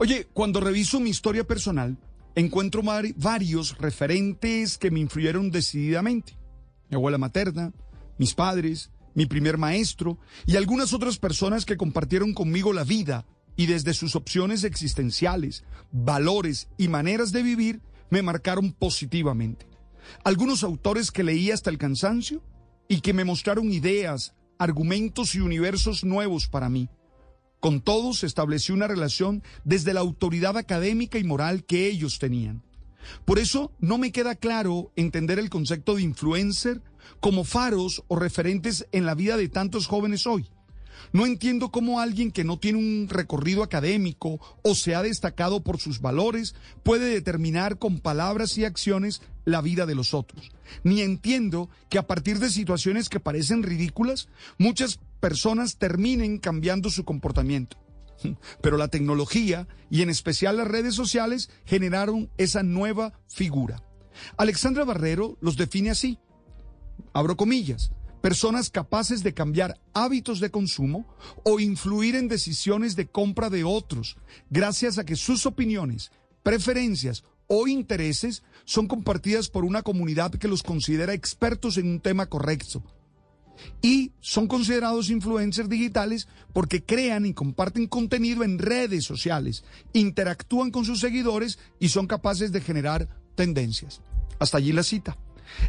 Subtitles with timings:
[0.00, 1.98] Oye, cuando reviso mi historia personal,
[2.36, 2.82] encuentro
[3.16, 6.36] varios referentes que me influyeron decididamente.
[6.88, 7.72] Mi abuela materna,
[8.16, 10.16] mis padres, mi primer maestro
[10.46, 13.26] y algunas otras personas que compartieron conmigo la vida
[13.56, 19.66] y desde sus opciones existenciales, valores y maneras de vivir me marcaron positivamente.
[20.22, 22.40] Algunos autores que leí hasta el cansancio
[22.86, 26.88] y que me mostraron ideas, argumentos y universos nuevos para mí.
[27.60, 32.62] Con todos establecí una relación desde la autoridad académica y moral que ellos tenían.
[33.24, 36.82] Por eso no me queda claro entender el concepto de influencer
[37.20, 40.46] como faros o referentes en la vida de tantos jóvenes hoy.
[41.12, 45.78] No entiendo cómo alguien que no tiene un recorrido académico o se ha destacado por
[45.78, 50.50] sus valores puede determinar con palabras y acciones la vida de los otros.
[50.84, 57.04] Ni entiendo que a partir de situaciones que parecen ridículas, muchas personas terminen cambiando su
[57.04, 57.76] comportamiento.
[58.62, 63.82] Pero la tecnología y en especial las redes sociales generaron esa nueva figura.
[64.36, 66.18] Alexandra Barrero los define así.
[67.12, 71.06] Abro comillas personas capaces de cambiar hábitos de consumo
[71.44, 74.16] o influir en decisiones de compra de otros,
[74.50, 76.10] gracias a que sus opiniones,
[76.42, 82.26] preferencias o intereses son compartidas por una comunidad que los considera expertos en un tema
[82.26, 82.82] correcto.
[83.82, 90.84] Y son considerados influencers digitales porque crean y comparten contenido en redes sociales, interactúan con
[90.84, 94.00] sus seguidores y son capaces de generar tendencias.
[94.38, 95.16] Hasta allí la cita.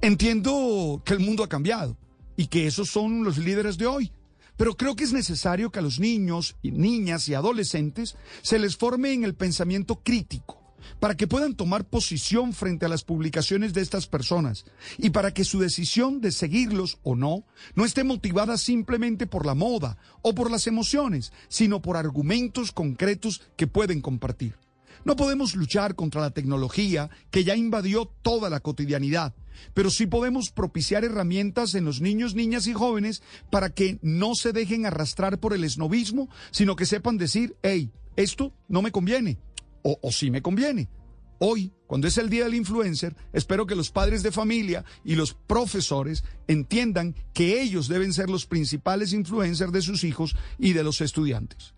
[0.00, 1.98] Entiendo que el mundo ha cambiado
[2.36, 4.12] y que esos son los líderes de hoy.
[4.56, 9.12] Pero creo que es necesario que a los niños niñas y adolescentes se les forme
[9.12, 10.64] en el pensamiento crítico
[11.00, 14.64] para que puedan tomar posición frente a las publicaciones de estas personas
[14.98, 19.54] y para que su decisión de seguirlos o no no esté motivada simplemente por la
[19.54, 24.56] moda o por las emociones, sino por argumentos concretos que pueden compartir.
[25.04, 29.34] No podemos luchar contra la tecnología que ya invadió toda la cotidianidad,
[29.74, 34.52] pero sí podemos propiciar herramientas en los niños, niñas y jóvenes para que no se
[34.52, 39.38] dejen arrastrar por el esnovismo, sino que sepan decir, hey, esto no me conviene,
[39.82, 40.88] o, o sí me conviene.
[41.38, 45.34] Hoy, cuando es el Día del Influencer, espero que los padres de familia y los
[45.34, 51.00] profesores entiendan que ellos deben ser los principales influencers de sus hijos y de los
[51.00, 51.74] estudiantes.